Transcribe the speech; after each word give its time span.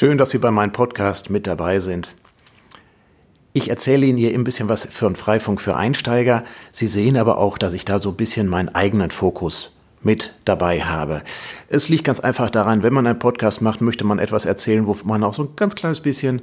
Schön, 0.00 0.16
dass 0.16 0.30
Sie 0.30 0.38
bei 0.38 0.50
meinem 0.50 0.72
Podcast 0.72 1.28
mit 1.28 1.46
dabei 1.46 1.78
sind. 1.78 2.16
Ich 3.52 3.68
erzähle 3.68 4.06
Ihnen 4.06 4.16
hier 4.16 4.32
ein 4.32 4.44
bisschen 4.44 4.70
was 4.70 4.86
für 4.86 5.04
einen 5.04 5.14
Freifunk 5.14 5.60
für 5.60 5.76
Einsteiger. 5.76 6.42
Sie 6.72 6.86
sehen 6.86 7.18
aber 7.18 7.36
auch, 7.36 7.58
dass 7.58 7.74
ich 7.74 7.84
da 7.84 7.98
so 7.98 8.08
ein 8.08 8.16
bisschen 8.16 8.48
meinen 8.48 8.70
eigenen 8.70 9.10
Fokus 9.10 9.72
mit 10.02 10.32
dabei 10.46 10.80
habe. 10.80 11.22
Es 11.68 11.90
liegt 11.90 12.04
ganz 12.04 12.18
einfach 12.18 12.48
daran, 12.48 12.82
wenn 12.82 12.94
man 12.94 13.06
einen 13.06 13.18
Podcast 13.18 13.60
macht, 13.60 13.82
möchte 13.82 14.04
man 14.04 14.18
etwas 14.18 14.46
erzählen, 14.46 14.86
wo 14.86 14.96
man 15.04 15.22
auch 15.22 15.34
so 15.34 15.42
ein 15.42 15.56
ganz 15.56 15.74
kleines 15.74 16.00
bisschen 16.00 16.40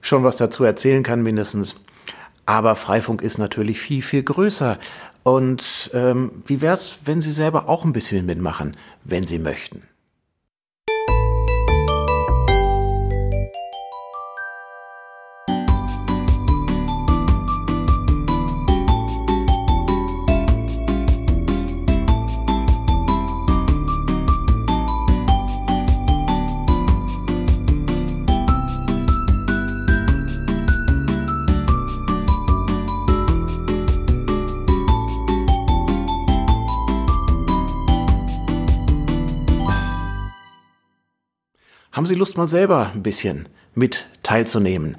schon 0.00 0.24
was 0.24 0.38
dazu 0.38 0.64
erzählen 0.64 1.02
kann, 1.02 1.22
mindestens. 1.22 1.74
Aber 2.46 2.74
Freifunk 2.74 3.20
ist 3.20 3.36
natürlich 3.36 3.80
viel, 3.80 4.00
viel 4.00 4.22
größer. 4.22 4.78
Und 5.24 5.90
ähm, 5.92 6.42
wie 6.46 6.62
wäre 6.62 6.72
es, 6.72 7.00
wenn 7.04 7.20
Sie 7.20 7.32
selber 7.32 7.68
auch 7.68 7.84
ein 7.84 7.92
bisschen 7.92 8.24
mitmachen, 8.24 8.78
wenn 9.04 9.26
Sie 9.26 9.38
möchten? 9.38 9.82
Haben 41.94 42.06
Sie 42.06 42.16
Lust, 42.16 42.36
mal 42.36 42.48
selber 42.48 42.90
ein 42.92 43.04
bisschen 43.04 43.48
mit 43.72 44.08
teilzunehmen? 44.24 44.96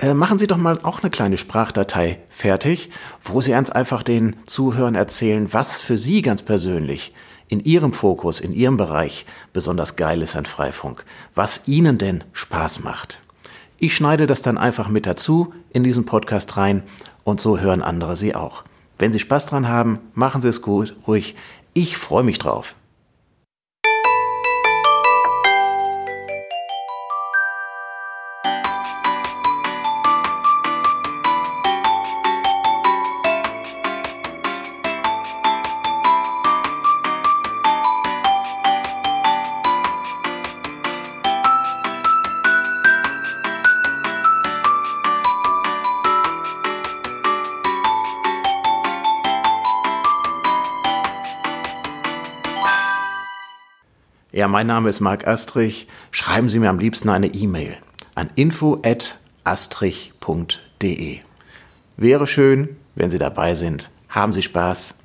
Äh, 0.00 0.12
machen 0.12 0.38
Sie 0.38 0.48
doch 0.48 0.56
mal 0.56 0.80
auch 0.82 1.00
eine 1.00 1.10
kleine 1.10 1.38
Sprachdatei 1.38 2.18
fertig, 2.28 2.90
wo 3.22 3.40
Sie 3.40 3.52
ganz 3.52 3.70
einfach 3.70 4.02
den 4.02 4.34
Zuhörern 4.46 4.96
erzählen, 4.96 5.52
was 5.52 5.80
für 5.80 5.96
Sie 5.96 6.20
ganz 6.20 6.42
persönlich 6.42 7.14
in 7.46 7.60
Ihrem 7.60 7.92
Fokus, 7.92 8.40
in 8.40 8.52
Ihrem 8.52 8.76
Bereich 8.76 9.24
besonders 9.52 9.94
geil 9.94 10.20
ist 10.20 10.34
an 10.34 10.44
Freifunk, 10.44 11.04
was 11.32 11.68
Ihnen 11.68 11.96
denn 11.96 12.24
Spaß 12.32 12.82
macht. 12.82 13.20
Ich 13.78 13.94
schneide 13.94 14.26
das 14.26 14.42
dann 14.42 14.58
einfach 14.58 14.88
mit 14.88 15.06
dazu 15.06 15.54
in 15.70 15.84
diesen 15.84 16.06
Podcast 16.06 16.56
rein 16.56 16.82
und 17.22 17.40
so 17.40 17.60
hören 17.60 17.82
andere 17.82 18.16
Sie 18.16 18.34
auch. 18.34 18.64
Wenn 18.98 19.12
Sie 19.12 19.20
Spaß 19.20 19.46
dran 19.46 19.68
haben, 19.68 20.00
machen 20.14 20.42
Sie 20.42 20.48
es 20.48 20.60
gut, 20.60 20.96
ruhig. 21.06 21.36
Ich 21.72 21.96
freue 21.96 22.24
mich 22.24 22.40
drauf. 22.40 22.74
Ja, 54.34 54.48
mein 54.48 54.66
Name 54.66 54.88
ist 54.88 55.00
Marc 55.00 55.28
Astrich. 55.28 55.86
Schreiben 56.10 56.48
Sie 56.48 56.58
mir 56.58 56.70
am 56.70 56.78
liebsten 56.78 57.10
eine 57.10 57.26
E-Mail 57.26 57.76
an 58.14 58.30
info@astrich.de. 58.34 61.18
Wäre 61.98 62.26
schön, 62.26 62.76
wenn 62.94 63.10
Sie 63.10 63.18
dabei 63.18 63.54
sind. 63.54 63.90
Haben 64.08 64.32
Sie 64.32 64.42
Spaß. 64.42 65.00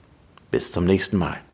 Bis 0.50 0.72
zum 0.72 0.86
nächsten 0.86 1.18
Mal. 1.18 1.42